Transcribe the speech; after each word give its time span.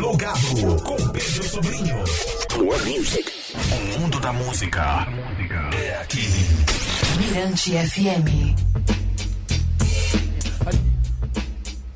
Plugado 0.00 0.82
com 0.82 0.96
Pedro 1.10 1.44
Sobrinho. 1.44 1.96
More 2.56 2.82
Music. 2.90 3.30
O 3.54 4.00
mundo 4.00 4.18
da 4.18 4.32
música 4.32 5.06
é 5.74 6.00
aqui. 6.00 6.26
Mirante 7.18 7.72
FM. 7.72 8.56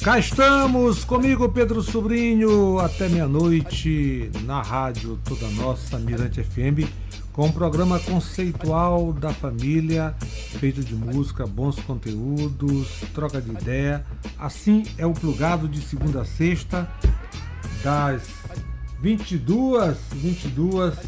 Cá 0.02 0.18
estamos, 0.18 1.02
comigo 1.02 1.48
Pedro 1.48 1.80
Sobrinho, 1.80 2.78
até 2.78 3.08
meia-noite, 3.08 4.30
na 4.42 4.60
rádio 4.60 5.18
Toda 5.24 5.48
Nossa, 5.52 5.98
Mirante 5.98 6.44
FM, 6.44 6.86
com 7.32 7.46
um 7.46 7.52
programa 7.52 7.98
conceitual 7.98 9.14
da 9.14 9.32
família, 9.32 10.14
feito 10.60 10.84
de 10.84 10.94
música, 10.94 11.46
bons 11.46 11.80
conteúdos, 11.80 12.86
troca 13.14 13.40
de 13.40 13.50
ideia. 13.50 14.04
Assim 14.38 14.82
é 14.98 15.06
o 15.06 15.14
plugado 15.14 15.66
de 15.66 15.80
segunda 15.80 16.20
a 16.20 16.24
sexta, 16.26 16.86
das 17.84 18.22
22, 19.00 19.96
22 20.14 20.98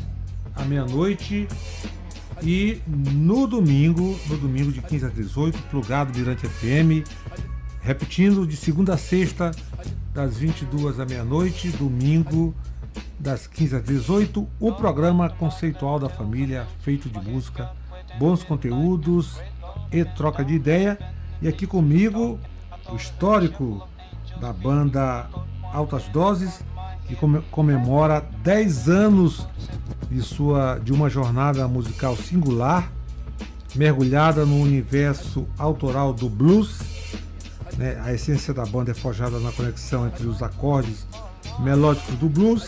à 0.55 0.63
meia-noite. 0.65 1.49
E 2.43 2.83
no 2.87 3.47
domingo, 3.47 4.15
no 4.29 4.37
domingo 4.37 4.71
de 4.71 4.83
15 4.83 5.07
a 5.07 5.09
18, 5.09 5.59
plugado 5.71 6.17
Mirante 6.17 6.47
FM, 6.47 7.03
Repetindo, 7.87 8.45
de 8.45 8.57
segunda 8.57 8.95
a 8.95 8.99
sexta, 8.99 9.53
das 10.13 10.37
22 10.37 10.99
à 10.99 11.07
meia-noite, 11.07 11.69
domingo, 11.69 12.53
das 13.17 13.47
15 13.47 13.77
às 13.77 13.85
18, 13.85 14.45
o 14.59 14.73
programa 14.73 15.31
conceitual 15.31 16.01
da 16.01 16.09
família, 16.09 16.67
feito 16.81 17.09
de 17.09 17.21
música, 17.21 17.71
bons 18.19 18.43
conteúdos 18.43 19.41
e 19.93 20.05
troca 20.05 20.45
de 20.45 20.55
ideia. 20.55 20.99
E 21.41 21.47
aqui 21.47 21.65
comigo, 21.65 22.41
o 22.91 22.97
histórico 22.97 23.89
da 24.41 24.53
banda 24.53 25.31
Altas 25.73 26.09
Doses, 26.09 26.65
que 27.07 27.17
comemora 27.51 28.25
10 28.43 28.89
anos 28.89 29.47
de, 30.11 30.23
sua, 30.23 30.79
de 30.79 30.93
uma 30.93 31.09
jornada 31.09 31.67
musical 31.69 32.17
singular, 32.17 32.91
mergulhada 33.75 34.45
no 34.45 34.61
universo 34.61 35.47
autoral 35.59 36.13
do 36.13 36.29
blues 36.29 36.97
né? 37.77 38.01
A 38.03 38.13
essência 38.13 38.55
da 38.55 38.65
banda 38.65 38.91
é 38.91 38.95
forjada 38.95 39.39
na 39.39 39.53
conexão 39.53 40.07
entre 40.07 40.27
os 40.27 40.43
acordes 40.43 41.07
melódicos 41.61 42.15
do 42.17 42.29
blues 42.29 42.67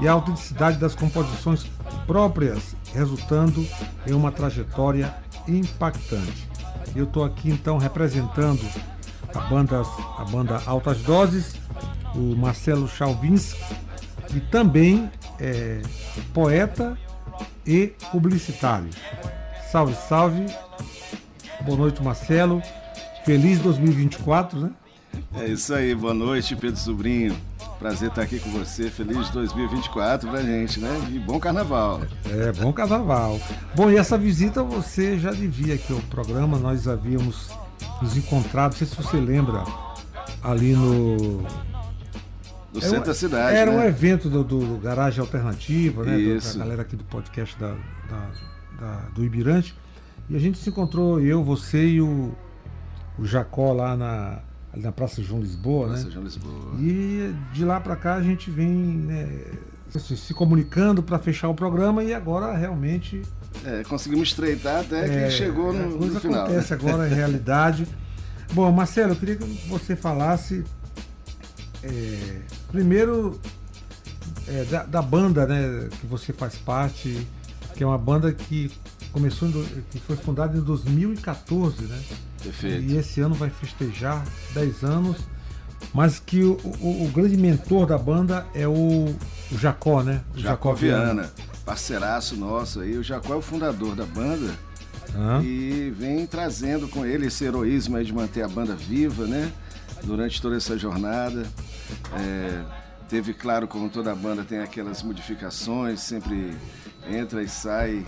e 0.00 0.08
a 0.08 0.12
autenticidade 0.12 0.78
das 0.78 0.94
composições 0.94 1.66
próprias, 2.06 2.74
resultando 2.92 3.66
em 4.06 4.12
uma 4.12 4.32
trajetória 4.32 5.14
impactante. 5.46 6.48
Eu 6.94 7.04
estou 7.04 7.24
aqui 7.24 7.50
então 7.50 7.78
representando 7.78 8.64
a 9.34 9.40
banda, 9.40 9.82
a 10.18 10.24
banda 10.24 10.62
Altas 10.66 10.98
Doses, 11.02 11.56
o 12.14 12.36
Marcelo 12.36 12.88
Chalvins, 12.88 13.54
e 14.34 14.40
também 14.40 15.10
é 15.38 15.80
poeta 16.32 16.96
e 17.66 17.92
publicitário. 18.10 18.90
Salve, 19.70 19.94
salve. 20.08 20.46
Boa 21.62 21.78
noite, 21.78 22.02
Marcelo. 22.02 22.62
Feliz 23.24 23.58
2024, 23.60 24.60
né? 24.60 24.70
É 25.36 25.46
isso 25.46 25.74
aí, 25.74 25.94
boa 25.94 26.14
noite, 26.14 26.54
Pedro 26.54 26.78
Sobrinho. 26.78 27.36
Prazer 27.78 28.08
estar 28.08 28.22
aqui 28.22 28.38
com 28.38 28.50
você. 28.50 28.90
Feliz 28.90 29.30
2024 29.30 30.28
pra 30.28 30.42
gente, 30.42 30.78
né? 30.78 30.90
E 31.10 31.18
bom 31.18 31.40
carnaval. 31.40 32.02
É, 32.30 32.52
bom 32.52 32.72
carnaval. 32.72 33.40
Bom, 33.74 33.90
e 33.90 33.96
essa 33.96 34.16
visita 34.16 34.62
você 34.62 35.18
já 35.18 35.32
devia 35.32 35.74
aqui 35.74 35.92
ao 35.92 36.00
programa, 36.02 36.58
nós 36.58 36.86
havíamos 36.86 37.50
nos 38.00 38.16
encontrado, 38.16 38.72
não 38.72 38.78
sei 38.78 38.86
se 38.86 38.96
você 38.96 39.16
lembra, 39.16 39.64
ali 40.42 40.72
no. 40.74 41.44
No 42.74 42.82
centro 42.82 43.02
um, 43.02 43.04
da 43.04 43.14
cidade. 43.14 43.56
Era 43.56 43.70
né? 43.70 43.78
um 43.78 43.84
evento 43.84 44.28
do, 44.28 44.42
do 44.42 44.78
Garagem 44.78 45.20
Alternativa, 45.20 46.04
né? 46.04 46.18
Isso. 46.18 46.58
Da 46.58 46.64
galera 46.64 46.82
aqui 46.82 46.96
do 46.96 47.04
podcast 47.04 47.56
da, 47.58 47.76
da, 48.10 48.30
da, 48.80 48.96
do 49.14 49.24
Ibirante. 49.24 49.74
E 50.28 50.34
a 50.36 50.38
gente 50.38 50.58
se 50.58 50.68
encontrou, 50.68 51.20
eu, 51.20 51.44
você 51.44 51.86
e 51.86 52.00
o 52.00 52.34
o 53.18 53.24
Jacó 53.24 53.72
lá 53.72 53.96
na, 53.96 54.38
na 54.74 54.92
Praça 54.92 55.22
João 55.22 55.40
Lisboa, 55.40 55.88
Praça 55.88 56.04
né? 56.04 56.10
João 56.10 56.24
Lisboa. 56.24 56.74
E 56.78 57.34
de 57.52 57.64
lá 57.64 57.80
para 57.80 57.96
cá 57.96 58.14
a 58.14 58.22
gente 58.22 58.50
vem 58.50 58.68
né, 58.68 59.42
se 59.90 60.34
comunicando 60.34 61.02
para 61.02 61.18
fechar 61.18 61.48
o 61.48 61.54
programa 61.54 62.02
e 62.02 62.12
agora 62.12 62.56
realmente. 62.56 63.22
É, 63.64 63.84
conseguimos 63.84 64.28
estreitar 64.28 64.80
até 64.80 65.08
que 65.08 65.14
é, 65.14 65.30
chegou 65.30 65.72
no, 65.72 65.96
coisa 65.96 66.14
no 66.14 66.20
final. 66.20 66.44
acontece 66.44 66.74
agora 66.74 67.08
em 67.08 67.14
realidade. 67.14 67.86
Bom, 68.52 68.70
Marcelo, 68.72 69.12
eu 69.12 69.16
queria 69.16 69.36
que 69.36 69.44
você 69.68 69.96
falasse 69.96 70.64
é, 71.84 72.40
primeiro 72.70 73.38
é, 74.48 74.64
da, 74.64 74.84
da, 74.84 75.02
banda 75.02 75.46
né, 75.46 75.88
que 76.00 76.06
você 76.06 76.32
faz 76.32 76.56
parte, 76.56 77.26
que 77.74 77.82
é 77.82 77.86
uma 77.86 77.98
banda 77.98 78.32
que 78.32 78.70
começou, 79.12 79.48
que 79.90 80.00
foi 80.00 80.16
fundada 80.16 80.56
em 80.56 80.60
2014, 80.60 81.82
né? 81.82 82.02
Perfeito. 82.42 82.90
E 82.90 82.96
esse 82.96 83.20
ano 83.20 83.34
vai 83.34 83.50
festejar 83.50 84.24
10 84.54 84.82
anos. 84.82 85.16
Mas 85.92 86.18
que 86.18 86.42
o, 86.42 86.58
o, 86.80 87.04
o 87.04 87.10
grande 87.14 87.36
mentor 87.36 87.86
da 87.86 87.98
banda 87.98 88.46
é 88.54 88.66
o, 88.66 89.14
o 89.52 89.58
Jacó, 89.58 90.02
né? 90.02 90.22
O 90.34 90.38
Jacó, 90.38 90.70
Jacó 90.70 90.74
Viana, 90.74 91.04
Viana, 91.04 91.30
parceiraço 91.64 92.36
nosso 92.36 92.80
aí. 92.80 92.96
O 92.96 93.02
Jacó 93.02 93.34
é 93.34 93.36
o 93.36 93.42
fundador 93.42 93.94
da 93.94 94.04
banda. 94.04 94.52
E 95.44 95.92
vem 95.96 96.26
trazendo 96.26 96.88
com 96.88 97.06
ele 97.06 97.26
esse 97.26 97.44
heroísmo 97.44 97.96
aí 97.96 98.04
de 98.04 98.12
manter 98.12 98.42
a 98.42 98.48
banda 98.48 98.74
viva, 98.74 99.26
né? 99.26 99.52
Durante 100.02 100.42
toda 100.42 100.56
essa 100.56 100.76
jornada. 100.76 101.46
É, 102.18 102.62
teve, 103.08 103.34
claro, 103.34 103.68
como 103.68 103.88
toda 103.88 104.14
banda 104.14 104.44
tem 104.44 104.60
aquelas 104.60 105.02
modificações, 105.02 106.00
sempre 106.00 106.56
entra 107.08 107.42
e 107.42 107.48
sai. 107.48 108.06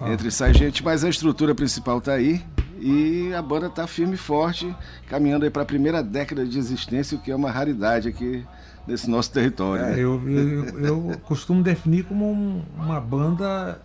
Ah. 0.00 0.10
Entra 0.10 0.28
e 0.28 0.32
sai 0.32 0.54
gente, 0.54 0.82
mas 0.82 1.04
a 1.04 1.08
estrutura 1.08 1.54
principal 1.54 1.98
está 1.98 2.12
aí. 2.12 2.42
E 2.78 3.32
a 3.32 3.40
banda 3.40 3.68
está 3.68 3.86
firme 3.86 4.14
e 4.14 4.18
forte, 4.18 4.74
caminhando 5.06 5.44
aí 5.44 5.50
para 5.50 5.62
a 5.62 5.64
primeira 5.64 6.02
década 6.02 6.44
de 6.44 6.58
existência, 6.58 7.16
o 7.16 7.20
que 7.20 7.30
é 7.30 7.36
uma 7.36 7.48
raridade 7.48 8.08
aqui 8.08 8.44
nesse 8.86 9.08
nosso 9.08 9.30
território. 9.30 9.84
É, 9.84 9.90
né? 9.90 9.98
eu, 10.00 10.28
eu, 10.28 10.84
eu, 10.84 11.18
costumo 11.24 11.62
definir 11.62 12.04
como 12.04 12.28
um, 12.28 12.64
uma 12.76 13.00
banda 13.00 13.80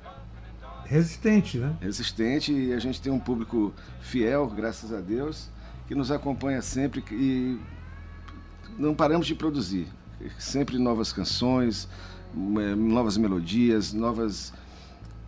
resistente, 0.85 1.57
né? 1.57 1.75
Resistente 1.81 2.51
e 2.51 2.73
a 2.73 2.79
gente 2.79 3.01
tem 3.01 3.11
um 3.11 3.19
público 3.19 3.73
fiel, 4.01 4.47
graças 4.47 4.91
a 4.91 4.99
Deus, 4.99 5.49
que 5.87 5.93
nos 5.93 6.11
acompanha 6.11 6.61
sempre 6.61 7.03
e 7.11 7.59
não 8.77 8.93
paramos 8.93 9.27
de 9.27 9.35
produzir. 9.35 9.87
Sempre 10.37 10.77
novas 10.77 11.11
canções, 11.13 11.87
novas 12.33 13.17
melodias, 13.17 13.93
novas, 13.93 14.53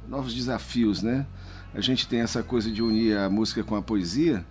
novos 0.08 0.34
desafios, 0.34 1.02
né? 1.02 1.26
a 1.74 1.82
gente 1.82 2.08
tem 2.08 2.22
essa 2.22 2.42
coisa 2.42 2.72
de 2.72 2.82
unir 2.82 3.18
a 3.18 3.30
música 3.30 3.64
com 3.64 3.76
a 3.76 3.82
poesia, 3.82 4.46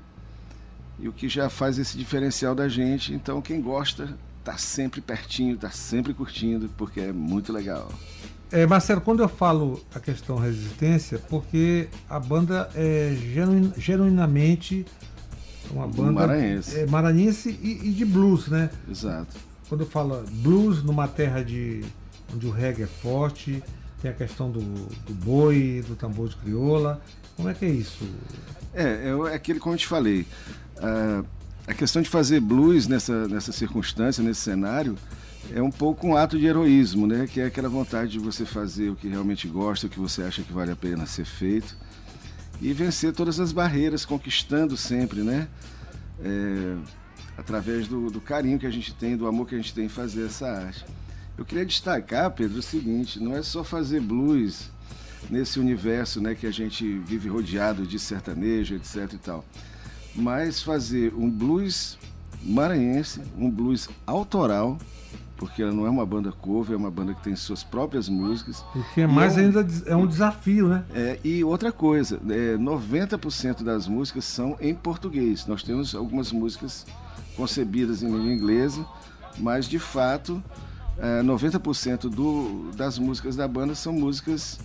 e 0.99 1.09
o 1.09 1.13
que 1.13 1.29
já 1.29 1.49
faz 1.49 1.79
esse 1.79 1.97
diferencial 1.97 2.55
da 2.55 2.69
gente. 2.69 3.13
Então, 3.13 3.41
quem 3.41 3.61
gosta, 3.61 4.17
tá 4.43 4.57
sempre 4.57 5.01
pertinho, 5.01 5.57
tá 5.57 5.71
sempre 5.71 6.13
curtindo, 6.13 6.69
porque 6.77 7.01
é 7.01 7.13
muito 7.13 7.53
legal. 7.53 7.89
É, 8.51 8.67
Marcelo, 8.67 9.01
quando 9.01 9.23
eu 9.23 9.29
falo 9.29 9.85
a 9.95 10.01
questão 10.01 10.37
resistência, 10.37 11.19
porque 11.29 11.89
a 12.09 12.19
banda 12.19 12.69
é 12.75 13.17
genuin, 13.33 13.73
genuinamente 13.77 14.87
uma 15.71 15.87
banda 15.87 16.13
maranhense, 16.13 16.79
é, 16.79 16.87
maranhense 16.87 17.59
e, 17.63 17.89
e, 17.89 17.93
de 17.93 18.05
blues, 18.05 18.49
né? 18.49 18.71
Exato. 18.91 19.37
Quando 19.69 19.83
eu 19.83 19.87
falo 19.87 20.25
blues 20.43 20.83
numa 20.83 21.07
terra 21.07 21.43
de 21.43 21.85
onde 22.35 22.47
o 22.47 22.51
reggae 22.51 22.83
é 22.83 22.87
forte, 22.87 23.63
tem 24.01 24.11
a 24.11 24.15
questão 24.15 24.51
do, 24.51 24.61
do 24.61 25.15
boi, 25.15 25.85
do 25.87 25.95
tambor 25.95 26.29
de 26.29 26.37
crioula. 26.37 27.01
Como 27.37 27.49
é 27.49 27.55
que 27.55 27.65
é 27.65 27.69
isso? 27.69 28.09
É, 28.75 29.15
é 29.31 29.35
aquele 29.35 29.59
como 29.59 29.75
eu 29.75 29.79
te 29.79 29.87
falei. 29.87 30.27
A, 30.79 31.25
a 31.67 31.75
questão 31.75 32.01
de 32.01 32.09
fazer 32.09 32.41
blues 32.41 32.87
nessa, 32.87 33.29
nessa 33.29 33.53
circunstância, 33.53 34.23
nesse 34.25 34.41
cenário, 34.41 34.97
é 35.53 35.63
um 35.63 35.71
pouco 35.71 36.07
um 36.07 36.17
ato 36.17 36.39
de 36.39 36.47
heroísmo, 36.47 37.07
né? 37.07 37.27
Que 37.27 37.41
é 37.41 37.47
aquela 37.47 37.69
vontade 37.69 38.13
de 38.13 38.19
você 38.19 38.45
fazer 38.45 38.91
o 38.91 38.97
que 38.97 39.09
realmente 39.09 39.47
gosta, 39.47 39.87
o 39.87 39.91
que 39.91 40.01
você 40.01 40.23
acha 40.23 40.43
que 40.43 40.53
vale 40.53 40.71
a 40.71 40.77
pena 40.77 41.05
ser 41.07 41.25
feito 41.25 41.77
e 42.61 42.73
vencer 42.73 43.13
todas 43.13 43.39
as 43.39 43.53
barreiras, 43.53 44.05
conquistando 44.05 44.77
sempre, 44.77 45.21
né? 45.21 45.49
É, 46.21 46.77
através 47.37 47.87
do, 47.87 48.11
do 48.11 48.21
carinho 48.21 48.59
que 48.59 48.67
a 48.67 48.71
gente 48.71 48.93
tem, 48.95 49.17
do 49.17 49.27
amor 49.27 49.47
que 49.47 49.55
a 49.55 49.59
gente 49.59 49.73
tem 49.73 49.85
em 49.85 49.89
fazer 49.89 50.27
essa 50.27 50.49
arte. 50.49 50.85
Eu 51.37 51.45
queria 51.45 51.65
destacar, 51.65 52.31
Pedro, 52.33 52.59
o 52.59 52.63
seguinte: 52.63 53.21
não 53.21 53.37
é 53.37 53.43
só 53.43 53.63
fazer 53.63 54.01
blues 54.01 54.71
nesse 55.31 55.61
universo 55.61 56.21
né, 56.21 56.35
que 56.35 56.47
a 56.47 56.51
gente 56.51 56.99
vive 56.99 57.29
rodeado 57.29 57.87
de 57.87 57.99
sertanejo, 57.99 58.75
etc 58.75 59.13
e 59.13 59.19
tal, 59.19 59.45
mas 60.15 60.63
fazer 60.63 61.15
um 61.15 61.31
blues 61.31 61.99
maranhense, 62.43 63.21
um 63.37 63.51
blues 63.51 63.89
autoral, 64.07 64.79
porque 65.39 65.63
ela 65.63 65.73
não 65.73 65.87
é 65.87 65.91
uma 65.91 66.05
banda 66.05 66.33
cover, 66.33 66.75
é 66.75 66.77
uma 66.77 66.91
banda 66.91 67.15
que 67.15 67.23
tem 67.23 67.35
suas 67.37 67.63
próprias 67.63 68.09
músicas. 68.09 68.65
O 68.75 68.83
que 68.93 69.01
é 69.01 69.07
mais 69.07 69.39
é 69.39 69.43
um, 69.43 69.45
ainda 69.45 69.67
é 69.87 69.97
um 69.97 70.07
desafio, 70.07 70.69
né? 70.69 70.85
É, 70.93 71.19
e 71.23 71.45
outra 71.45 71.71
coisa, 71.71 72.21
é, 72.29 72.57
90% 72.57 73.63
das 73.63 73.87
músicas 73.87 74.25
são 74.25 74.57
em 74.61 74.75
português. 74.75 75.47
Nós 75.47 75.63
temos 75.63 75.95
algumas 75.95 76.33
músicas 76.33 76.85
concebidas 77.37 78.03
em 78.03 78.11
língua 78.11 78.33
inglesa, 78.33 78.85
mas 79.39 79.69
de 79.69 79.79
fato 79.79 80.43
é, 80.99 81.23
90% 81.23 82.11
do, 82.11 82.73
das 82.77 82.99
músicas 82.99 83.37
da 83.37 83.47
banda 83.47 83.77
são 83.77 83.93
músicas 83.93 84.59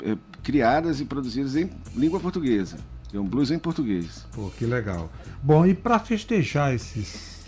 é, 0.00 0.16
criadas 0.44 1.00
e 1.00 1.04
produzidas 1.04 1.56
em 1.56 1.68
língua 1.96 2.20
portuguesa. 2.20 2.76
É 3.12 3.18
um 3.18 3.26
blues 3.26 3.50
em 3.50 3.58
português. 3.58 4.24
Pô, 4.32 4.48
que 4.56 4.64
legal. 4.64 5.10
Bom, 5.42 5.66
e 5.66 5.74
para 5.74 5.98
festejar 5.98 6.72
esses 6.72 7.41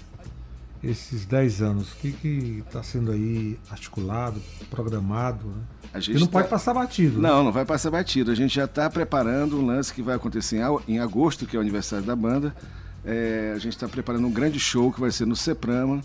esses 0.90 1.24
10 1.24 1.62
anos, 1.62 1.92
o 1.92 1.96
que 1.96 2.62
está 2.66 2.82
sendo 2.82 3.10
aí 3.12 3.58
articulado, 3.70 4.40
programado? 4.70 5.46
Né? 5.48 5.62
A 5.92 6.00
gente 6.00 6.20
não 6.20 6.26
tá... 6.26 6.32
pode 6.32 6.48
passar 6.48 6.74
batido. 6.74 7.20
Né? 7.20 7.28
Não, 7.28 7.38
né? 7.38 7.44
não 7.44 7.52
vai 7.52 7.64
passar 7.64 7.90
batido. 7.90 8.30
A 8.30 8.34
gente 8.34 8.54
já 8.54 8.64
está 8.64 8.88
preparando 8.90 9.58
um 9.58 9.66
lance 9.66 9.92
que 9.92 10.02
vai 10.02 10.16
acontecer 10.16 10.60
em 10.86 10.98
agosto, 10.98 11.46
que 11.46 11.56
é 11.56 11.58
o 11.58 11.62
aniversário 11.62 12.04
da 12.04 12.14
banda. 12.14 12.54
É, 13.04 13.52
a 13.54 13.58
gente 13.58 13.74
está 13.74 13.88
preparando 13.88 14.26
um 14.26 14.32
grande 14.32 14.58
show 14.58 14.92
que 14.92 15.00
vai 15.00 15.10
ser 15.10 15.26
no 15.26 15.36
Seprama 15.36 16.00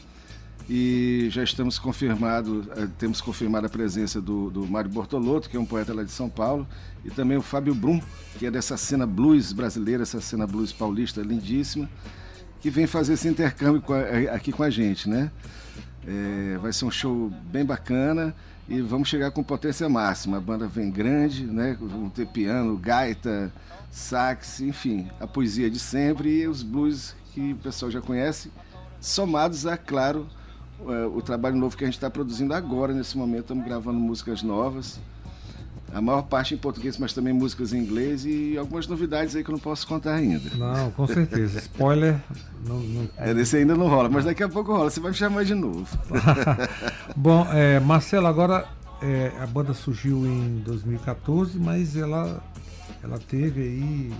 e 0.69 1.27
já 1.31 1.41
estamos 1.41 1.79
confirmado, 1.79 2.65
é, 2.75 2.87
temos 2.97 3.21
confirmado 3.21 3.65
a 3.65 3.69
presença 3.69 4.21
do, 4.21 4.49
do 4.49 4.67
Mário 4.67 4.89
Bortolotto, 4.89 5.49
que 5.49 5.57
é 5.57 5.59
um 5.59 5.65
poeta 5.65 5.93
lá 5.93 6.03
de 6.03 6.11
São 6.11 6.29
Paulo, 6.29 6.67
e 7.03 7.09
também 7.09 7.37
o 7.37 7.41
Fábio 7.41 7.73
Brum, 7.73 7.99
que 8.37 8.45
é 8.45 8.51
dessa 8.51 8.77
cena 8.77 9.07
blues 9.07 9.51
brasileira, 9.51 10.03
essa 10.03 10.21
cena 10.21 10.45
blues 10.45 10.71
paulista 10.71 11.21
lindíssima 11.21 11.89
que 12.61 12.69
vem 12.69 12.88
fazer 12.88 13.13
esse 13.13 13.27
intercâmbio 13.27 13.83
a, 13.94 14.35
aqui 14.35 14.51
com 14.51 14.63
a 14.63 14.69
gente, 14.69 15.09
né? 15.09 15.31
É, 16.07 16.57
vai 16.57 16.73
ser 16.73 16.85
um 16.85 16.91
show 16.91 17.29
bem 17.51 17.65
bacana 17.65 18.33
e 18.67 18.81
vamos 18.81 19.09
chegar 19.09 19.31
com 19.31 19.44
potência 19.44 19.88
máxima. 19.89 20.38
A 20.38 20.41
banda 20.41 20.67
vem 20.67 20.89
grande, 20.89 21.45
né? 21.45 21.77
Vamos 21.79 22.13
ter 22.13 22.27
piano, 22.27 22.77
gaita, 22.77 23.51
sax, 23.91 24.61
enfim, 24.61 25.09
a 25.19 25.27
poesia 25.27 25.69
de 25.69 25.79
sempre 25.79 26.41
e 26.41 26.47
os 26.47 26.63
blues 26.63 27.15
que 27.33 27.53
o 27.53 27.57
pessoal 27.57 27.91
já 27.91 28.01
conhece, 28.01 28.51
somados 29.00 29.65
a, 29.65 29.77
claro, 29.77 30.27
o 31.13 31.21
trabalho 31.21 31.55
novo 31.55 31.75
que 31.75 31.83
a 31.83 31.88
gente 31.88 31.95
está 31.95 32.09
produzindo 32.09 32.53
agora, 32.53 32.94
nesse 32.94 33.17
momento, 33.17 33.41
estamos 33.41 33.65
gravando 33.65 34.00
músicas 34.00 34.41
novas. 34.41 35.00
A 35.94 36.01
maior 36.01 36.24
parte 36.24 36.53
em 36.53 36.57
português, 36.57 36.97
mas 36.97 37.13
também 37.13 37.33
músicas 37.33 37.74
em 37.74 37.80
inglês 37.80 38.25
e 38.25 38.57
algumas 38.57 38.88
novidades 38.88 39.36
aí 39.36 39.44
que 39.44 39.50
eu 39.50 39.53
não 39.53 39.59
posso 39.59 39.88
contar 39.88 40.15
ainda. 40.15 40.50
Não, 40.56 40.91
com 40.91 41.07
certeza. 41.07 41.59
Spoiler. 41.59 42.19
Não, 42.65 42.80
não... 42.80 43.09
É, 43.18 43.33
desse 43.33 43.57
ainda 43.57 43.75
não 43.75 43.88
rola, 43.88 44.09
mas 44.09 44.25
daqui 44.25 44.44
a 44.44 44.50
pouco 44.50 44.71
rola. 44.71 44.89
Você 44.89 45.00
vai 45.00 45.12
me 45.12 45.18
chamar 45.18 45.45
de 45.45 45.56
novo. 45.56 45.88
Bom, 47.15 47.47
é, 47.51 47.80
Marcelo, 47.80 48.27
agora 48.27 48.68
é, 49.01 49.31
a 49.39 49.47
banda 49.47 49.74
surgiu 49.74 50.25
em 50.25 50.59
2014, 50.65 51.57
mas 51.57 51.95
ela, 51.95 52.44
ela 53.03 53.19
teve 53.19 53.62
aí. 53.62 54.13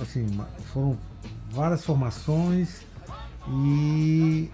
Assim, 0.00 0.26
foram 0.72 0.98
várias 1.50 1.84
formações 1.84 2.80
e 3.48 4.50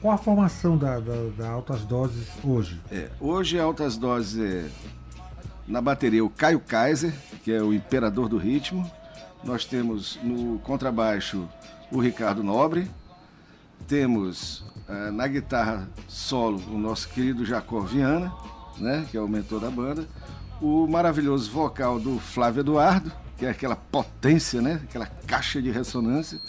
qual 0.00 0.14
a 0.14 0.18
formação 0.18 0.76
da, 0.76 1.00
da, 1.00 1.14
da 1.36 1.50
Altas 1.50 1.84
Doses 1.84 2.28
hoje? 2.44 2.80
É, 2.90 3.10
hoje 3.20 3.58
a 3.58 3.64
Altas 3.64 3.96
Doses 3.96 4.40
é 4.40 4.70
na 5.68 5.82
bateria, 5.82 6.24
o 6.24 6.30
Caio 6.30 6.58
Kaiser, 6.58 7.12
que 7.44 7.52
é 7.52 7.62
o 7.62 7.74
imperador 7.74 8.28
do 8.28 8.38
ritmo. 8.38 8.90
Nós 9.44 9.66
temos 9.66 10.18
no 10.22 10.58
contrabaixo 10.60 11.46
o 11.92 12.00
Ricardo 12.00 12.42
Nobre. 12.42 12.90
Temos 13.86 14.60
uh, 14.88 15.12
na 15.12 15.26
guitarra 15.26 15.88
solo 16.08 16.58
o 16.70 16.78
nosso 16.78 17.08
querido 17.10 17.44
Jacó 17.44 17.80
Viana, 17.80 18.32
né, 18.78 19.06
que 19.10 19.16
é 19.16 19.20
o 19.20 19.28
mentor 19.28 19.60
da 19.60 19.70
banda. 19.70 20.08
O 20.60 20.86
maravilhoso 20.88 21.50
vocal 21.50 22.00
do 22.00 22.18
Flávio 22.18 22.60
Eduardo, 22.60 23.12
que 23.36 23.44
é 23.44 23.50
aquela 23.50 23.76
potência, 23.76 24.62
né, 24.62 24.80
aquela 24.82 25.06
caixa 25.06 25.60
de 25.60 25.70
ressonância. 25.70 26.40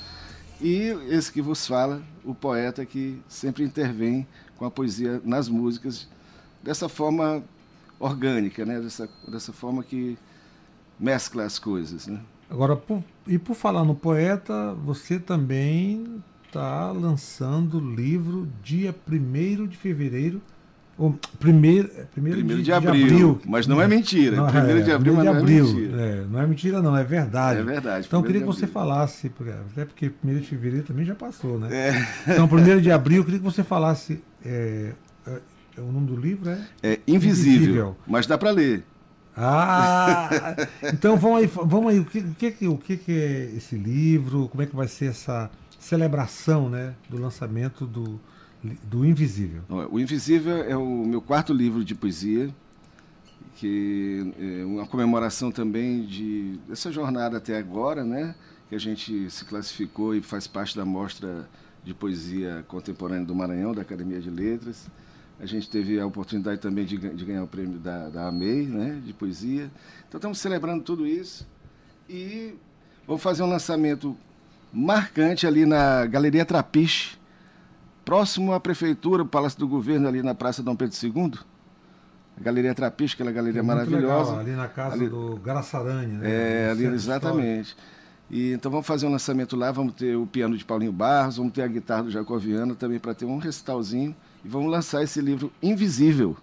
E 0.62 0.98
esse 1.10 1.32
que 1.32 1.42
vos 1.42 1.68
fala, 1.68 2.02
o 2.24 2.34
poeta 2.34 2.86
que 2.86 3.22
sempre 3.28 3.64
intervém 3.64 4.26
com 4.58 4.66
a 4.66 4.72
poesia 4.72 5.22
nas 5.24 5.48
músicas, 5.48 6.08
dessa 6.64 6.90
forma 6.90 7.44
orgânica, 8.00 8.66
né? 8.66 8.80
dessa, 8.80 9.10
dessa 9.28 9.52
forma 9.52 9.84
que 9.84 10.18
mescla 11.00 11.44
as 11.44 11.60
coisas. 11.60 12.08
Né? 12.08 12.20
Agora, 12.50 12.76
por, 12.76 13.04
e 13.28 13.38
por 13.38 13.56
falar 13.56 13.84
no 13.84 13.94
poeta, 13.94 14.74
você 14.74 15.20
também 15.20 16.22
está 16.48 16.92
lançando 16.92 17.78
o 17.78 17.96
livro 17.96 18.48
dia 18.64 18.96
1 19.08 19.68
de 19.68 19.78
fevereiro. 19.78 20.42
Ou, 20.98 21.18
primeiro, 21.40 21.90
é, 21.96 22.04
primeiro, 22.04 22.40
primeiro 22.40 22.62
de, 22.62 22.66
de, 22.66 22.74
abril, 22.74 22.94
de, 22.94 23.14
abril, 23.14 23.42
Mas 23.46 23.66
não 23.66 23.82
é 23.82 23.88
mentira. 23.88 24.36
Não, 24.36 24.48
primeiro 24.48 24.80
é, 24.80 24.84
de 24.84 24.92
abril, 24.92 25.14
primeiro 25.16 25.32
de 25.32 25.38
abril, 25.38 25.64
não 25.64 25.72
é 25.72 25.78
mentira. 25.78 26.02
É, 26.02 26.26
não 26.26 26.42
é 26.42 26.48
mentira, 26.48 26.82
não, 26.82 26.98
é 26.98 27.04
verdade. 27.06 27.60
É 27.62 27.64
verdade. 27.64 28.08
Então 28.08 28.20
eu 28.20 28.26
queria 28.26 28.42
que 28.42 28.48
você 28.48 28.68
falasse, 28.68 29.32
até 29.72 29.86
porque 29.86 30.10
primeiro 30.10 30.44
de 30.44 30.50
fevereiro 30.50 30.86
também 30.86 31.06
já 31.06 31.16
passou, 31.16 31.58
né? 31.58 31.70
É. 31.72 32.34
Então, 32.34 32.50
primeiro 32.50 32.82
de 32.82 32.92
abril, 32.92 33.20
eu 33.20 33.24
queria 33.24 33.40
que 33.40 33.46
você 33.46 33.64
falasse 33.64 34.22
é, 34.44 34.92
o 35.82 35.92
nome 35.92 36.08
do 36.08 36.16
livro 36.16 36.50
é? 36.50 36.68
É 36.84 37.00
Invisível, 37.08 37.56
Invisível. 37.56 37.98
mas 38.08 38.28
dá 38.28 38.38
para 38.38 38.52
ler. 38.52 38.84
Ah, 39.36 40.56
então 40.94 41.16
vamos 41.18 41.40
aí, 41.40 41.48
vamos 41.48 41.92
aí. 41.92 42.00
O 42.00 42.06
que, 42.06 42.20
o 42.20 42.34
que, 42.36 42.68
o 42.68 42.78
que 42.78 43.12
é 43.12 43.52
esse 43.56 43.76
livro? 43.76 44.50
Como 44.50 44.62
é 44.62 44.66
que 44.66 44.76
vai 44.76 44.88
ser 44.88 45.06
essa 45.06 45.50
celebração, 45.80 46.70
né, 46.70 46.94
do 47.10 47.18
lançamento 47.18 47.86
do, 47.86 48.20
do 48.84 49.06
Invisível? 49.06 49.62
O 49.90 50.00
Invisível 50.00 50.58
é 50.64 50.76
o 50.76 51.06
meu 51.06 51.22
quarto 51.22 51.54
livro 51.54 51.86
de 51.86 51.96
poesia, 51.96 52.50
que 53.56 54.34
é 54.40 54.66
uma 54.66 54.86
comemoração 54.86 55.52
também 55.52 56.06
de 56.06 56.60
dessa 56.68 56.92
jornada 56.92 57.38
até 57.38 57.58
agora, 57.58 58.04
né, 58.04 58.36
que 58.68 58.76
a 58.76 58.80
gente 58.80 59.30
se 59.30 59.46
classificou 59.46 60.14
e 60.14 60.22
faz 60.22 60.48
parte 60.48 60.76
da 60.76 60.84
mostra 60.84 61.48
de 61.84 61.94
poesia 61.94 62.64
contemporânea 62.68 63.26
do 63.26 63.34
Maranhão 63.34 63.74
da 63.74 63.82
Academia 63.82 64.20
de 64.20 64.30
Letras. 64.30 64.88
A 65.40 65.46
gente 65.46 65.70
teve 65.70 66.00
a 66.00 66.06
oportunidade 66.06 66.60
também 66.60 66.86
de, 66.86 66.98
de 66.98 67.26
ganhar 67.26 67.44
o 67.44 67.48
prêmio 67.48 67.80
da, 67.80 68.10
da 68.10 68.28
AMEI, 68.28 68.66
né, 68.66 69.02
de 69.06 69.14
poesia. 69.14 69.72
Então 70.08 70.18
estamos 70.18 70.38
celebrando 70.38 70.84
tudo 70.84 71.08
isso 71.08 71.48
e 72.10 72.56
vamos 73.08 73.24
fazer 73.24 73.44
um 73.44 73.48
lançamento 73.48 74.18
marcante 74.74 75.48
ali 75.48 75.66
na 75.66 76.06
Galeria 76.06 76.46
Trapiche, 76.46 77.18
próximo 78.04 78.54
à 78.54 78.60
prefeitura, 78.60 79.24
o 79.24 79.26
Palácio 79.26 79.60
do 79.60 79.68
Governo, 79.68 80.08
ali 80.08 80.22
na 80.22 80.36
Praça 80.36 80.62
Dom 80.62 80.76
Pedro 80.76 80.96
II. 81.02 81.40
A 82.38 82.44
Galeria 82.44 82.74
Trapiche, 82.74 83.14
aquela 83.14 83.32
galeria 83.32 83.60
é 83.60 83.64
maravilhosa. 83.64 84.32
Legal, 84.32 84.40
ali 84.40 84.52
na 84.52 84.68
casa 84.68 84.96
ali, 84.96 85.10
do 85.10 85.38
Garaçarani, 85.38 86.14
né? 86.14 86.30
É, 86.30 86.72
ali 86.72 86.86
exatamente. 86.86 87.76
E, 88.30 88.52
então 88.52 88.72
vamos 88.72 88.86
fazer 88.86 89.08
um 89.08 89.12
lançamento 89.12 89.56
lá, 89.56 89.72
vamos 89.72 89.94
ter 89.94 90.16
o 90.16 90.26
piano 90.28 90.58
de 90.58 90.64
Paulinho 90.64 90.92
Barros, 90.92 91.38
vamos 91.38 91.54
ter 91.54 91.64
a 91.64 91.68
guitarra 91.68 92.04
do 92.04 92.12
Jacoviano 92.12 92.76
também 92.76 93.00
para 93.00 93.14
ter 93.14 93.26
um 93.26 93.38
recitalzinho 93.38 94.16
e 94.44 94.48
vamos 94.48 94.72
lançar 94.72 95.04
esse 95.04 95.22
livro 95.22 95.52
Invisível, 95.62 96.38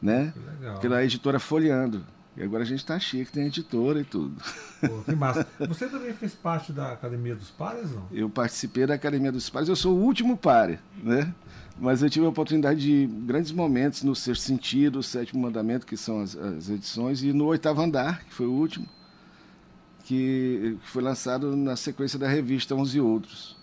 né? 0.00 0.32
Pela 0.80 1.04
editora 1.04 1.38
Folheando. 1.38 2.04
E 2.36 2.42
agora 2.42 2.62
a 2.62 2.66
gente 2.66 2.78
está 2.78 2.98
chique, 2.98 3.30
tem 3.30 3.46
editora 3.46 4.00
e 4.00 4.04
tudo. 4.04 4.42
Pô, 4.80 5.02
que 5.04 5.14
massa. 5.14 5.46
Você 5.68 5.86
também 5.86 6.14
fez 6.14 6.34
parte 6.34 6.72
da 6.72 6.92
Academia 6.92 7.34
dos 7.34 7.50
Pares, 7.50 7.90
não? 7.90 8.06
Eu 8.10 8.30
participei 8.30 8.86
da 8.86 8.94
Academia 8.94 9.30
dos 9.30 9.50
Pares, 9.50 9.68
eu 9.68 9.76
sou 9.76 9.94
o 9.94 10.00
último 10.00 10.36
pare, 10.36 10.78
né? 11.02 11.32
Mas 11.78 12.02
eu 12.02 12.08
tive 12.08 12.24
a 12.24 12.28
oportunidade 12.30 12.80
de 12.80 13.06
grandes 13.06 13.52
momentos 13.52 14.02
no 14.02 14.14
Sexto 14.14 14.42
Sentido, 14.42 15.00
o 15.00 15.02
Sétimo 15.02 15.42
Mandamento, 15.42 15.86
que 15.86 15.96
são 15.96 16.20
as, 16.20 16.34
as 16.34 16.70
edições, 16.70 17.22
e 17.22 17.32
no 17.32 17.46
Oitavo 17.46 17.82
Andar, 17.82 18.24
que 18.24 18.32
foi 18.32 18.46
o 18.46 18.52
último, 18.52 18.88
que, 20.04 20.78
que 20.80 20.88
foi 20.90 21.02
lançado 21.02 21.54
na 21.54 21.76
sequência 21.76 22.18
da 22.18 22.28
revista 22.28 22.74
Uns 22.74 22.94
e 22.94 23.00
Outros. 23.00 23.56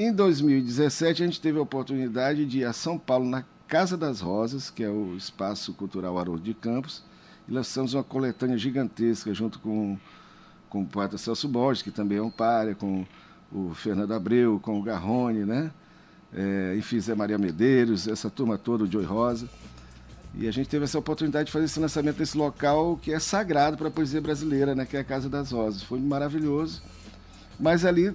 Em 0.00 0.12
2017, 0.12 1.24
a 1.24 1.26
gente 1.26 1.40
teve 1.40 1.58
a 1.58 1.62
oportunidade 1.62 2.46
de 2.46 2.60
ir 2.60 2.64
a 2.64 2.72
São 2.72 2.96
Paulo, 2.96 3.28
na 3.28 3.44
Casa 3.66 3.96
das 3.96 4.20
Rosas, 4.20 4.70
que 4.70 4.84
é 4.84 4.88
o 4.88 5.16
Espaço 5.16 5.74
Cultural 5.74 6.16
Haroldo 6.16 6.40
de 6.40 6.54
Campos, 6.54 7.02
e 7.48 7.52
lançamos 7.52 7.94
uma 7.94 8.04
coletânea 8.04 8.56
gigantesca 8.56 9.34
junto 9.34 9.58
com, 9.58 9.98
com 10.70 10.82
o 10.82 10.86
poeta 10.86 11.18
Celso 11.18 11.48
Borges, 11.48 11.82
que 11.82 11.90
também 11.90 12.18
é 12.18 12.22
um 12.22 12.30
párea, 12.30 12.76
com 12.76 13.04
o 13.52 13.74
Fernando 13.74 14.14
Abreu, 14.14 14.60
com 14.60 14.78
o 14.78 14.82
Garrone, 14.84 15.44
né? 15.44 15.72
É, 16.32 16.76
enfim, 16.78 17.00
Zé 17.00 17.16
Maria 17.16 17.36
Medeiros, 17.36 18.06
essa 18.06 18.30
turma 18.30 18.56
toda, 18.56 18.84
o 18.84 18.86
Joy 18.86 19.04
Rosa. 19.04 19.50
E 20.32 20.46
a 20.46 20.52
gente 20.52 20.68
teve 20.68 20.84
essa 20.84 20.96
oportunidade 20.96 21.46
de 21.46 21.52
fazer 21.52 21.64
esse 21.64 21.80
lançamento 21.80 22.20
nesse 22.20 22.38
local 22.38 22.96
que 23.02 23.12
é 23.12 23.18
sagrado 23.18 23.76
para 23.76 23.88
a 23.88 23.90
poesia 23.90 24.20
brasileira, 24.20 24.76
né? 24.76 24.86
que 24.86 24.96
é 24.96 25.00
a 25.00 25.04
Casa 25.04 25.28
das 25.28 25.50
Rosas. 25.50 25.82
Foi 25.82 25.98
maravilhoso. 25.98 26.80
Mas 27.58 27.84
ali 27.84 28.14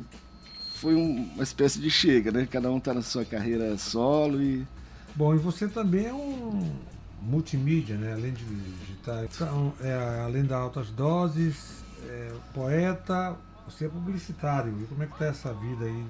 foi 0.83 0.95
um, 0.95 1.29
uma 1.33 1.43
espécie 1.43 1.79
de 1.79 1.89
chega, 1.89 2.29
né? 2.29 2.45
Cada 2.45 2.69
um 2.69 2.77
está 2.77 2.93
na 2.93 3.01
sua 3.01 3.23
carreira 3.23 3.77
solo 3.77 4.41
e. 4.41 4.67
Bom, 5.15 5.33
e 5.33 5.37
você 5.37 5.65
também 5.65 6.07
é 6.07 6.13
um 6.13 6.73
multimídia, 7.21 7.95
né? 7.95 8.11
Além 8.11 8.33
de 8.33 8.43
digitar, 8.43 9.23
então, 9.23 9.71
é, 9.81 10.21
além 10.25 10.43
das 10.43 10.57
altas 10.57 10.89
doses, 10.89 11.81
é, 12.05 12.31
poeta, 12.53 13.33
você 13.65 13.85
é 13.85 13.87
publicitário. 13.87 14.73
E 14.81 14.85
como 14.85 15.03
é 15.03 15.05
que 15.05 15.13
está 15.13 15.25
essa 15.27 15.53
vida 15.53 15.85
aí? 15.85 16.03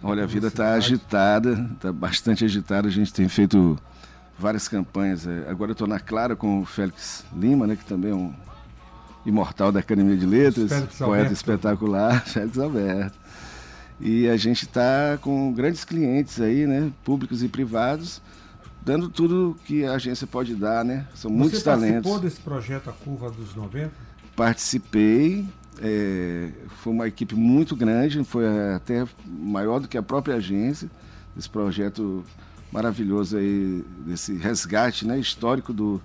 Olha, 0.00 0.22
a 0.22 0.26
vida 0.26 0.46
está 0.46 0.74
agitada, 0.74 1.68
está 1.74 1.92
bastante 1.92 2.44
agitada. 2.44 2.86
A 2.86 2.90
gente 2.90 3.12
tem 3.12 3.28
feito 3.28 3.76
várias 4.38 4.68
campanhas. 4.68 5.26
É, 5.26 5.50
agora 5.50 5.72
eu 5.72 5.72
estou 5.72 5.88
na 5.88 5.98
Clara 5.98 6.36
com 6.36 6.60
o 6.60 6.64
Félix 6.64 7.24
Lima, 7.34 7.66
né? 7.66 7.74
Que 7.74 7.84
também 7.84 8.12
é 8.12 8.14
um 8.14 8.32
imortal 9.26 9.72
da 9.72 9.80
Academia 9.80 10.16
de 10.16 10.24
Letras, 10.24 10.70
poeta 10.96 11.32
espetacular, 11.32 12.22
Félix 12.24 12.56
Alberto. 12.58 13.18
E 14.00 14.28
a 14.28 14.36
gente 14.36 14.64
está 14.64 15.18
com 15.20 15.52
grandes 15.52 15.84
clientes 15.84 16.40
aí, 16.40 16.66
né? 16.66 16.90
Públicos 17.04 17.42
e 17.42 17.48
privados, 17.48 18.22
dando 18.82 19.08
tudo 19.10 19.56
que 19.64 19.84
a 19.84 19.92
agência 19.92 20.26
pode 20.26 20.54
dar, 20.54 20.84
né? 20.84 21.06
São 21.14 21.30
Você 21.30 21.36
muitos 21.36 21.62
talentos. 21.62 22.10
participou 22.10 22.18
desse 22.18 22.40
projeto 22.40 22.88
A 22.90 22.92
Curva 22.92 23.30
dos 23.30 23.54
90? 23.54 23.90
Participei, 24.34 25.46
é, 25.82 26.50
foi 26.82 26.92
uma 26.92 27.06
equipe 27.06 27.34
muito 27.34 27.76
grande, 27.76 28.24
foi 28.24 28.46
até 28.74 29.06
maior 29.26 29.80
do 29.80 29.88
que 29.88 29.98
a 29.98 30.02
própria 30.02 30.36
agência, 30.36 30.90
esse 31.36 31.48
projeto 31.48 32.24
maravilhoso 32.72 33.36
aí, 33.36 33.84
desse 34.06 34.34
resgate 34.34 35.06
né, 35.06 35.18
histórico 35.18 35.72
do, 35.72 36.00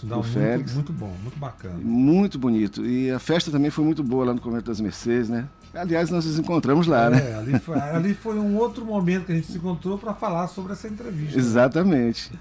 Sinal 0.00 0.20
do 0.20 0.26
muito, 0.26 0.38
Félix. 0.38 0.74
muito 0.74 0.92
bom, 0.92 1.14
muito 1.22 1.38
bacana. 1.38 1.74
Muito 1.78 2.38
bonito. 2.38 2.84
E 2.84 3.10
a 3.10 3.18
festa 3.18 3.50
também 3.50 3.70
foi 3.70 3.84
muito 3.84 4.02
boa 4.02 4.26
lá 4.26 4.34
no 4.34 4.40
Convento 4.40 4.64
das 4.66 4.80
Mercedes, 4.80 5.28
né? 5.28 5.48
Aliás, 5.76 6.10
nós 6.10 6.24
nos 6.24 6.38
encontramos 6.38 6.86
lá, 6.86 7.10
né? 7.10 7.30
É, 7.30 7.34
ali, 7.36 7.58
foi, 7.58 7.78
ali 7.78 8.14
foi 8.14 8.38
um 8.38 8.56
outro 8.56 8.84
momento 8.84 9.26
que 9.26 9.32
a 9.32 9.34
gente 9.34 9.46
se 9.50 9.58
encontrou 9.58 9.98
para 9.98 10.14
falar 10.14 10.48
sobre 10.48 10.72
essa 10.72 10.88
entrevista. 10.88 11.38
Exatamente. 11.38 12.32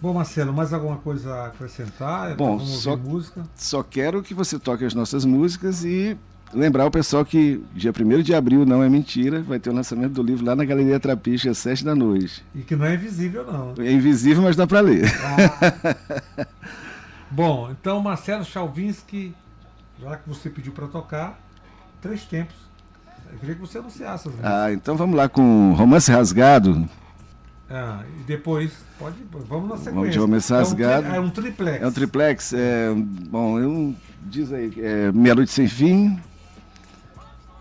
Bom, 0.00 0.14
Marcelo, 0.14 0.52
mais 0.52 0.72
alguma 0.72 0.96
coisa 0.98 1.34
a 1.34 1.46
acrescentar? 1.46 2.36
Bom, 2.36 2.56
Vamos 2.58 2.82
só- 2.82 2.96
música. 2.96 3.42
Só 3.56 3.82
quero 3.82 4.22
que 4.22 4.32
você 4.32 4.58
toque 4.58 4.84
as 4.84 4.94
nossas 4.94 5.24
músicas 5.24 5.84
e 5.84 6.16
lembrar 6.54 6.86
o 6.86 6.90
pessoal 6.90 7.24
que 7.24 7.60
dia 7.74 7.92
1 7.92 8.22
de 8.22 8.34
abril 8.34 8.64
não 8.64 8.82
é 8.82 8.88
mentira, 8.88 9.42
vai 9.42 9.58
ter 9.58 9.70
o 9.70 9.74
lançamento 9.74 10.12
do 10.12 10.22
livro 10.22 10.46
lá 10.46 10.54
na 10.54 10.64
Galeria 10.64 11.00
Trapiche 11.00 11.48
às 11.48 11.58
7 11.58 11.84
da 11.84 11.94
noite. 11.96 12.44
E 12.54 12.60
que 12.60 12.76
não 12.76 12.86
é 12.86 12.94
invisível, 12.94 13.44
não. 13.44 13.74
É 13.84 13.90
invisível, 13.92 14.42
mas 14.42 14.54
dá 14.56 14.66
para 14.66 14.80
ler. 14.80 15.04
Ah. 15.22 16.46
Bom, 17.30 17.70
então, 17.70 18.00
Marcelo 18.00 18.44
Chalvinsky, 18.44 19.34
já 20.00 20.16
que 20.16 20.28
você 20.28 20.48
pediu 20.48 20.72
para 20.72 20.86
tocar, 20.86 21.38
três 22.00 22.24
tempos. 22.24 22.56
Eu 23.32 23.38
queria 23.38 23.54
que 23.54 23.60
você 23.60 23.78
anunciasse. 23.78 24.30
Ah, 24.42 24.72
então 24.72 24.96
vamos 24.96 25.16
lá 25.16 25.28
com 25.28 25.72
Romance 25.74 26.10
Rasgado. 26.10 26.88
Ah, 27.70 28.02
e 28.18 28.22
depois, 28.22 28.72
pode, 28.98 29.16
vamos 29.30 29.68
na 29.68 29.76
sequência. 29.76 29.92
Vamos 29.92 30.12
de 30.12 30.18
Romance 30.18 30.52
Rasgado. 30.52 31.06
É 31.06 31.10
um, 31.10 31.14
é 31.14 31.20
um 31.20 31.30
triplex. 31.30 31.82
É 31.82 31.86
um 31.86 31.92
triplex. 31.92 32.52
É, 32.54 32.94
bom, 32.94 33.58
eu 33.58 33.94
diz 34.22 34.52
aí, 34.52 34.72
é 34.78 35.12
Meia 35.12 35.34
Noite 35.34 35.52
Sem 35.52 35.68
Fim, 35.68 36.18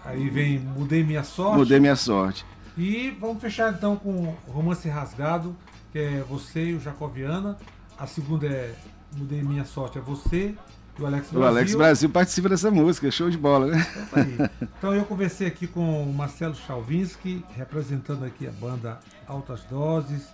Aí 0.08 0.30
vem 0.30 0.60
Mudei 0.60 1.04
Minha 1.04 1.22
Sorte. 1.22 1.58
Mudei 1.58 1.80
Minha 1.82 1.96
Sorte. 1.98 2.46
E 2.78 3.12
vamos 3.20 3.42
fechar 3.42 3.74
então 3.74 3.98
com 3.98 4.34
Romance 4.48 4.88
Rasgado, 4.88 5.54
que 5.92 6.00
é 6.00 6.24
você 6.30 6.68
e 6.68 6.74
o 6.76 6.80
Jacoviana. 6.80 7.58
A 8.00 8.08
segunda 8.08 8.48
é 8.48 8.74
Mudei 9.18 9.44
Minha 9.44 9.66
Sorte, 9.66 9.98
é 9.98 10.02
você 10.02 10.56
e 10.98 11.02
o 11.02 11.06
Alex 11.06 11.28
O 11.30 11.34
Brasil. 11.34 11.48
Alex 11.48 11.76
Brasil 11.76 12.10
participa 12.10 12.50
dessa 12.50 12.72
música, 12.72 13.10
show 13.12 13.30
de 13.30 13.38
bola, 13.38 13.68
né? 13.68 13.88
Então 14.78 14.94
eu 14.94 15.04
conversei 15.06 15.48
aqui 15.48 15.68
com 15.68 16.04
o 16.04 16.14
Marcelo 16.14 16.56
Chalvinsky, 16.56 17.44
representando 17.56 18.26
aqui 18.26 18.48
a 18.48 18.52
banda 18.52 19.00
Altas 19.28 19.64
Doses. 19.70 20.28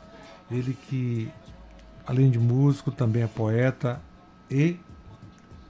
Ele 0.51 0.77
que, 0.87 1.31
além 2.05 2.29
de 2.29 2.39
músico, 2.39 2.91
também 2.91 3.23
é 3.23 3.27
poeta 3.27 4.01
e 4.49 4.77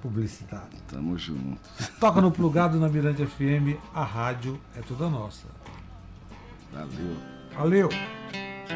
publicitário. 0.01 0.77
Tamo 0.87 1.17
junto. 1.17 1.61
Toca 1.99 2.19
no 2.19 2.31
plugado 2.31 2.79
na 2.79 2.89
Mirante 2.89 3.25
FM, 3.25 3.79
a 3.93 4.03
rádio 4.03 4.59
é 4.75 4.81
toda 4.81 5.09
nossa. 5.09 5.47
Valeu. 6.73 7.17
Valeu! 7.55 7.89